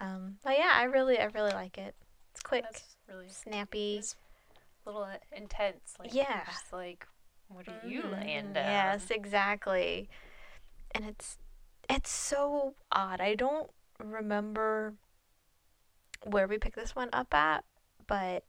Um, 0.00 0.36
but 0.44 0.56
yeah, 0.56 0.70
I 0.76 0.84
really, 0.84 1.18
I 1.18 1.24
really 1.24 1.50
like 1.50 1.76
it. 1.76 1.92
It's 2.30 2.40
quick, 2.40 2.62
That's 2.62 2.84
really 3.08 3.28
snappy. 3.28 3.96
It's 3.98 4.14
a 4.86 4.88
little 4.88 5.02
uh, 5.02 5.16
intense. 5.32 5.94
Like, 5.98 6.14
Yeah. 6.14 6.44
Just 6.46 6.72
like, 6.72 7.04
what 7.48 7.66
are 7.66 7.84
you 7.84 8.02
Mhm. 8.02 8.12
laying 8.12 8.52
down? 8.52 8.64
Yes, 8.64 9.10
exactly. 9.10 10.08
And 10.94 11.04
it's 11.04 11.38
it's 11.90 12.10
so 12.10 12.74
odd. 12.92 13.20
I 13.20 13.34
don't 13.34 13.72
remember 13.98 14.94
where 16.24 16.46
we 16.48 16.58
picked 16.58 16.76
this 16.76 16.96
one 16.96 17.08
up 17.12 17.32
at, 17.34 17.64
but 18.06 18.44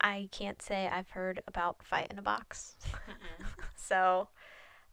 I 0.00 0.28
can't 0.32 0.60
say 0.62 0.88
I've 0.88 1.10
heard 1.10 1.42
about 1.46 1.84
Fight 1.84 2.08
in 2.10 2.18
a 2.18 2.22
Box. 2.22 2.76
So 3.76 4.28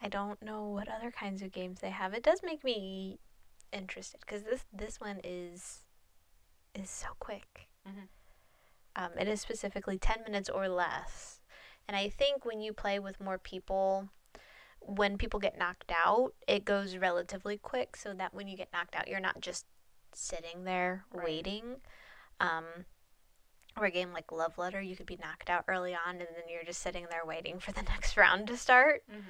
I 0.01 0.09
don't 0.09 0.41
know 0.41 0.67
what 0.67 0.89
other 0.89 1.11
kinds 1.11 1.41
of 1.41 1.51
games 1.51 1.79
they 1.79 1.91
have. 1.91 2.13
It 2.13 2.23
does 2.23 2.41
make 2.43 2.63
me 2.63 3.19
interested 3.71 4.19
because 4.21 4.43
this 4.43 4.65
this 4.73 4.99
one 4.99 5.21
is 5.23 5.85
is 6.75 6.89
so 6.89 7.09
quick. 7.19 7.69
Mhm. 7.87 8.07
Um, 8.95 9.11
it 9.17 9.27
is 9.27 9.39
specifically 9.41 9.97
ten 9.97 10.23
minutes 10.23 10.49
or 10.49 10.67
less, 10.67 11.39
and 11.87 11.95
I 11.95 12.09
think 12.09 12.43
when 12.45 12.59
you 12.59 12.73
play 12.73 12.99
with 12.99 13.21
more 13.21 13.37
people, 13.37 14.09
when 14.79 15.17
people 15.17 15.39
get 15.39 15.57
knocked 15.57 15.91
out, 15.91 16.33
it 16.47 16.65
goes 16.65 16.97
relatively 16.97 17.57
quick. 17.57 17.95
So 17.95 18.13
that 18.15 18.33
when 18.33 18.47
you 18.47 18.57
get 18.57 18.73
knocked 18.73 18.95
out, 18.95 19.07
you're 19.07 19.19
not 19.19 19.39
just 19.39 19.65
sitting 20.13 20.63
there 20.63 21.05
Right. 21.11 21.25
waiting. 21.25 21.81
Um, 22.39 22.65
or 23.77 23.85
a 23.85 23.91
game 23.91 24.11
like 24.11 24.31
Love 24.31 24.57
Letter, 24.57 24.81
you 24.81 24.95
could 24.95 25.05
be 25.05 25.17
knocked 25.21 25.49
out 25.49 25.63
early 25.67 25.93
on, 25.95 26.15
and 26.15 26.27
then 26.35 26.43
you're 26.49 26.63
just 26.63 26.81
sitting 26.81 27.05
there 27.09 27.25
waiting 27.25 27.59
for 27.59 27.71
the 27.71 27.81
next 27.89 28.17
round 28.17 28.47
to 28.47 28.57
start. 28.57 29.03
Mm-hmm. 29.09 29.21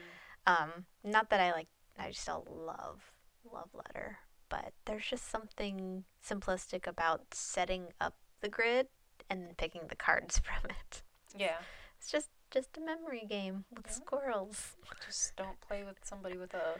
Um, 0.47 0.85
not 1.03 1.29
that 1.29 1.39
I 1.39 1.51
like, 1.51 1.67
I 1.97 2.11
still 2.11 2.47
love 2.49 3.11
Love 3.51 3.69
Letter, 3.73 4.17
but 4.47 4.73
there's 4.85 5.05
just 5.05 5.29
something 5.29 6.05
simplistic 6.27 6.87
about 6.87 7.33
setting 7.33 7.87
up 8.01 8.15
the 8.41 8.49
grid 8.49 8.87
and 9.29 9.43
then 9.43 9.53
picking 9.57 9.81
the 9.89 9.95
cards 9.95 10.39
from 10.43 10.69
it. 10.69 11.03
Yeah. 11.37 11.57
It's 11.99 12.09
just 12.11 12.29
just 12.51 12.77
a 12.77 12.81
memory 12.81 13.25
game 13.29 13.65
with 13.75 13.85
Yeah. 13.87 13.91
squirrels. 13.93 14.75
Just 15.05 15.35
don't 15.35 15.59
play 15.61 15.83
with 15.83 15.97
somebody 16.03 16.35
with 16.37 16.53
a 16.55 16.79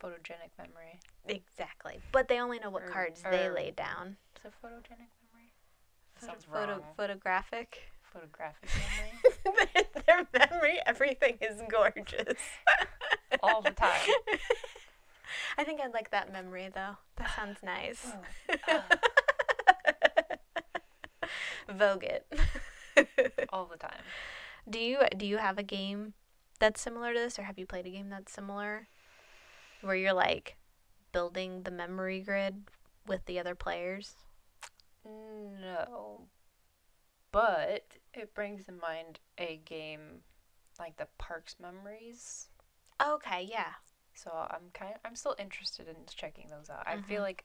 photogenic 0.00 0.50
memory. 0.58 1.00
Exactly, 1.26 2.00
but 2.12 2.28
they 2.28 2.40
only 2.40 2.58
know 2.58 2.70
what 2.70 2.82
Or- 2.84 2.88
cards 2.88 3.22
they 3.22 3.46
or- 3.46 3.54
lay 3.54 3.70
down. 3.70 4.16
Is 4.36 4.44
it 4.46 4.52
photogenic 4.62 5.10
memory? 5.20 5.52
That 6.14 6.20
Photo- 6.20 6.32
sounds 6.32 6.44
photo- 6.44 6.72
wrong. 6.80 6.94
photographic. 6.96 7.90
Photographic 8.12 8.70
memory. 9.44 9.86
Their 10.06 10.26
memory, 10.32 10.78
everything 10.86 11.38
is 11.40 11.60
gorgeous. 11.68 12.38
All 13.42 13.60
the 13.62 13.70
time. 13.72 14.00
I 15.58 15.64
think 15.64 15.80
I'd 15.80 15.92
like 15.92 16.10
that 16.12 16.32
memory 16.32 16.70
though. 16.74 16.96
That 17.16 17.30
sounds 17.36 17.58
nice. 17.62 18.06
Oh. 18.68 18.82
Vogue 21.70 22.04
it. 22.04 22.26
All 23.52 23.66
the 23.66 23.76
time. 23.76 24.00
do 24.68 24.78
you 24.78 25.00
do 25.16 25.26
you 25.26 25.36
have 25.36 25.58
a 25.58 25.62
game 25.62 26.14
that's 26.58 26.80
similar 26.80 27.12
to 27.12 27.18
this, 27.20 27.38
or 27.38 27.42
have 27.42 27.58
you 27.58 27.66
played 27.66 27.86
a 27.86 27.90
game 27.90 28.08
that's 28.08 28.32
similar, 28.32 28.88
where 29.82 29.96
you're 29.96 30.12
like 30.12 30.56
building 31.12 31.62
the 31.62 31.70
memory 31.70 32.20
grid 32.20 32.64
with 33.06 33.24
the 33.26 33.38
other 33.38 33.54
players? 33.54 34.14
No. 35.04 36.28
But 37.30 37.96
it 38.14 38.34
brings 38.34 38.68
in 38.68 38.78
mind 38.78 39.20
a 39.38 39.60
game 39.64 40.22
like 40.78 40.96
the 40.96 41.08
Parks 41.18 41.56
Memories. 41.60 42.48
Okay, 43.04 43.42
yeah. 43.48 43.74
So 44.14 44.30
I'm 44.50 44.70
kind 44.72 44.94
of, 44.94 45.00
I'm 45.04 45.14
still 45.14 45.36
interested 45.38 45.88
in 45.88 45.96
checking 46.14 46.48
those 46.48 46.70
out. 46.70 46.86
I 46.86 46.96
Mhm. 46.96 47.04
feel 47.04 47.22
like 47.22 47.44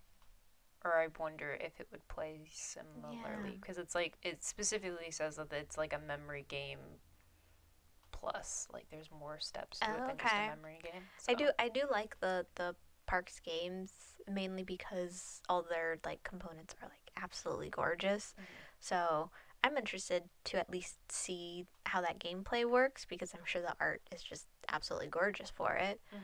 or 0.85 0.97
I 0.99 1.07
wonder 1.17 1.53
if 1.61 1.79
it 1.79 1.87
would 1.91 2.05
play 2.09 2.41
similarly 2.51 3.51
Yeah. 3.51 3.57
because 3.61 3.77
it's 3.77 3.95
like 3.95 4.17
it 4.21 4.43
specifically 4.43 5.11
says 5.11 5.37
that 5.37 5.53
it's 5.53 5.77
like 5.77 5.93
a 5.93 5.99
memory 5.99 6.43
game 6.47 6.99
plus 8.23 8.67
like 8.73 8.85
there's 8.89 9.09
more 9.11 9.37
steps 9.39 9.79
to 9.79 9.89
it 9.89 9.93
Oh, 10.03 10.07
than 10.07 10.17
just 10.17 10.33
a 10.33 10.37
memory 10.55 10.79
game. 10.81 11.03
I 11.27 11.33
do 11.33 11.49
I 11.59 11.69
do 11.69 11.81
like 11.91 12.19
the 12.21 12.45
the 12.55 12.75
parks 13.05 13.39
games 13.41 13.91
mainly 14.27 14.63
because 14.63 15.41
all 15.49 15.61
their 15.61 15.97
like 16.05 16.23
components 16.23 16.73
are 16.81 16.87
like 16.87 17.11
absolutely 17.21 17.69
gorgeous. 17.69 18.33
Mhm. 18.39 18.43
So 18.79 19.29
I'm 19.63 19.77
interested 19.77 20.23
to 20.45 20.57
at 20.59 20.69
least 20.69 20.97
see 21.09 21.65
how 21.85 22.01
that 22.01 22.19
gameplay 22.19 22.69
works 22.69 23.05
because 23.05 23.33
I'm 23.33 23.45
sure 23.45 23.61
the 23.61 23.75
art 23.79 24.01
is 24.13 24.21
just 24.23 24.47
absolutely 24.69 25.07
gorgeous 25.09 25.49
for 25.49 25.73
it. 25.75 25.99
Mhm. 26.13 26.19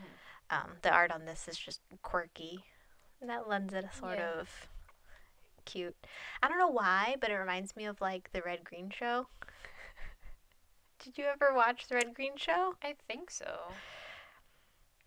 Um, 0.50 0.70
the 0.82 0.90
art 0.90 1.12
on 1.12 1.24
this 1.26 1.48
is 1.48 1.58
just 1.58 1.80
quirky. 2.02 2.64
And 3.20 3.28
that 3.30 3.46
lends 3.48 3.72
it 3.74 3.84
a 3.84 3.92
sort 3.92 4.18
Yeah. 4.18 4.40
of 4.40 4.68
cute. 5.66 5.96
I 6.42 6.48
don't 6.48 6.58
know 6.58 6.68
why, 6.68 7.16
but 7.20 7.30
it 7.30 7.36
reminds 7.36 7.76
me 7.76 7.84
of 7.86 8.00
like 8.00 8.30
the 8.32 8.42
Red 8.42 8.64
Green 8.64 8.90
Show. 8.90 9.28
Did 11.02 11.16
you 11.18 11.24
ever 11.24 11.54
watch 11.54 11.86
the 11.88 11.94
Red 11.96 12.14
Green 12.14 12.36
Show? 12.36 12.74
I 12.82 12.94
think 13.08 13.30
so. 13.30 13.72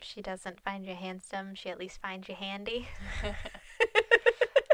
She 0.01 0.21
doesn't 0.21 0.60
find 0.60 0.86
you 0.86 0.95
handsome, 0.95 1.56
she 1.56 1.69
at 1.69 1.79
least 1.79 2.01
finds 2.01 2.27
you 2.27 2.36
handy. 2.36 2.88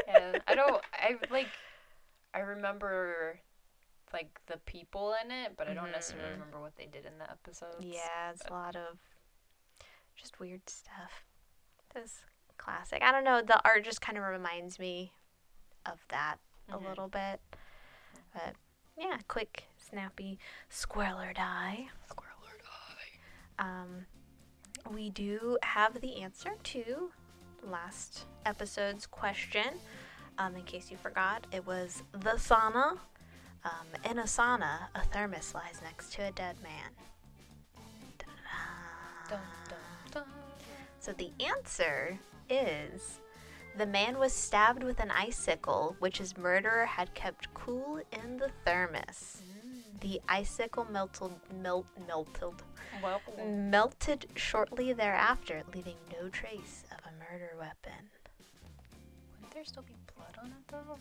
and 0.08 0.40
I 0.46 0.54
don't. 0.54 0.82
I 0.92 1.16
like. 1.30 1.48
I 2.34 2.40
remember 2.40 3.38
like 4.12 4.40
the 4.46 4.56
people 4.66 5.14
in 5.24 5.30
it, 5.30 5.52
but 5.56 5.68
I 5.68 5.74
don't 5.74 5.92
necessarily 5.92 6.28
Mhm. 6.30 6.32
remember 6.32 6.60
what 6.60 6.76
they 6.76 6.86
did 6.86 7.06
in 7.06 7.18
the 7.18 7.30
episodes. 7.30 7.76
Yeah, 7.80 8.30
it's 8.32 8.44
a 8.46 8.52
lot 8.52 8.74
of 8.74 8.98
just 10.16 10.40
weird 10.40 10.68
stuff. 10.68 11.24
This 11.94 12.24
classic. 12.56 13.02
I 13.02 13.12
don't 13.12 13.24
know. 13.24 13.40
The 13.42 13.60
art 13.64 13.84
just 13.84 14.00
kind 14.00 14.18
of 14.18 14.24
reminds 14.24 14.78
me 14.78 15.12
of 15.86 16.04
that 16.08 16.36
a 16.68 16.72
Mhm. 16.76 16.88
little 16.88 17.08
bit. 17.08 17.40
But 18.32 18.56
yeah, 18.96 19.18
quick, 19.28 19.64
snappy 19.90 20.38
squirrel 20.68 21.20
or 21.20 21.32
die. 21.32 21.88
Squirrel 22.08 22.30
die. 23.58 23.64
Um, 23.64 24.06
we 24.94 25.10
do 25.10 25.58
have 25.62 26.00
the 26.00 26.22
answer 26.22 26.52
to 26.62 27.10
last 27.62 28.26
episode's 28.46 29.06
question. 29.06 29.66
Um, 30.38 30.56
in 30.56 30.62
case 30.62 30.90
you 30.90 30.96
forgot, 30.96 31.46
it 31.52 31.66
was 31.66 32.02
the 32.12 32.36
sauna. 32.36 32.98
Um, 33.62 34.10
in 34.10 34.18
a 34.18 34.24
sauna, 34.24 34.88
a 34.94 35.04
thermos 35.12 35.54
lies 35.54 35.80
next 35.82 36.14
to 36.14 36.22
a 36.22 36.30
dead 36.32 36.56
man. 36.62 36.90
Dun, 38.18 38.28
dun, 39.28 39.40
dun. 40.12 40.24
So 40.98 41.12
the 41.12 41.30
answer 41.44 42.18
is 42.48 43.20
the 43.76 43.86
man 43.86 44.18
was 44.18 44.32
stabbed 44.32 44.82
with 44.82 44.98
an 45.00 45.10
icicle, 45.10 45.94
which 45.98 46.18
his 46.18 46.36
murderer 46.36 46.86
had 46.86 47.14
kept 47.14 47.52
cool 47.54 48.00
in 48.12 48.38
the 48.38 48.50
thermos. 48.64 49.42
The 50.00 50.20
icicle 50.28 50.86
melted, 50.90 51.30
melt, 51.62 51.86
melted, 52.08 52.54
Well, 53.02 53.20
melted 53.46 54.26
shortly 54.34 54.92
thereafter, 54.94 55.62
leaving 55.74 55.96
no 56.20 56.28
trace 56.30 56.84
of 56.90 56.98
a 57.04 57.12
murder 57.32 57.52
weapon. 57.58 58.08
wouldn't 59.34 59.52
there 59.54 59.64
still 59.64 59.82
be 59.82 59.94
blood 60.16 60.36
on 60.42 60.46
it 60.46 60.68
though? 60.68 60.98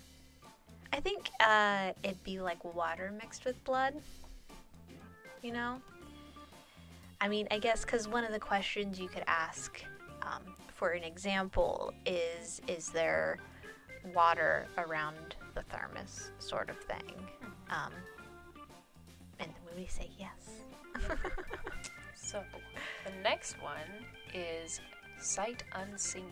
I 0.92 1.00
think 1.00 1.30
uh, 1.40 1.94
it'd 2.04 2.24
be 2.24 2.42
like 2.42 2.64
water 2.66 3.14
mixed 3.22 3.46
with 3.46 3.64
blood. 3.64 3.94
You 5.42 5.54
know? 5.54 5.82
I 7.22 7.28
mean, 7.30 7.48
I 7.52 7.60
guess 7.60 7.86
because 7.86 8.08
one 8.08 8.24
of 8.26 8.32
the 8.32 8.40
questions 8.40 9.00
you 9.00 9.08
could 9.08 9.24
ask 9.28 9.82
um, 10.24 10.44
for 10.74 10.90
an 10.90 11.04
example 11.04 11.94
is 12.06 12.62
Is 12.68 12.90
there 12.90 13.38
water 14.14 14.68
around 14.78 15.36
the 15.56 15.62
thermos, 15.64 16.32
sort 16.40 16.70
of 16.70 16.78
thing? 16.78 17.14
Um, 17.70 17.92
and 17.92 17.94
then 17.94 18.09
we 19.80 19.86
say 19.88 20.10
yes. 20.20 20.50
So, 22.16 22.44
the 23.06 23.12
next 23.24 23.56
one 23.62 23.88
is 24.34 24.82
Sight 25.20 25.64
Unseen. 25.74 26.26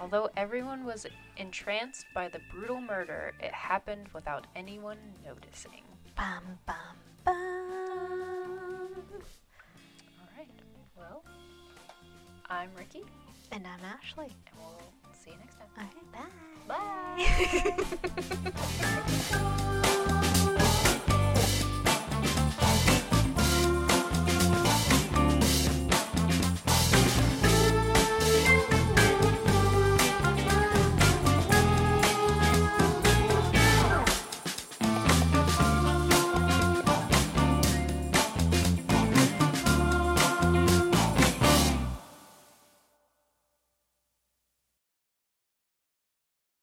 Although 0.00 0.30
everyone 0.36 0.84
was 0.86 1.06
entranced 1.36 2.06
by 2.14 2.28
the 2.28 2.40
brutal 2.50 2.80
murder, 2.80 3.32
it 3.40 3.52
happened 3.52 4.08
without 4.14 4.46
anyone 4.56 4.96
noticing. 5.24 5.82
bum, 6.16 6.42
bum, 6.66 6.96
bum. 7.24 8.88
Alright, 10.18 10.48
well, 10.96 11.22
I'm 12.48 12.70
Ricky, 12.76 13.04
And 13.52 13.66
I'm 13.66 13.84
Ashley. 13.84 14.26
and 14.46 14.56
we'll 14.58 14.80
see 15.12 15.30
you 15.30 15.36
next 15.38 15.56
time. 15.56 15.68
All 15.76 15.84
right, 15.84 16.12
bye. 16.12 16.30
Bye! 19.72 19.82